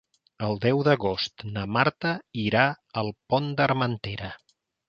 El 0.45 0.55
deu 0.63 0.79
d'agost 0.87 1.45
na 1.57 1.67
Marta 1.75 2.15
irà 2.47 2.65
al 3.03 3.15
Pont 3.35 3.55
d'Armentera. 3.61 4.33